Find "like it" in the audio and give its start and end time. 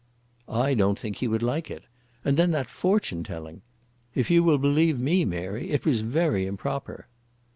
1.43-1.83